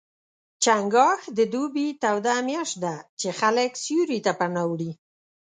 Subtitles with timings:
[0.63, 4.91] چنګاښ د دوبي توده میاشت ده، چې خلک سیوري ته پناه وړي.